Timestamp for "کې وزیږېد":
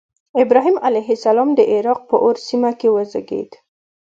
2.79-3.51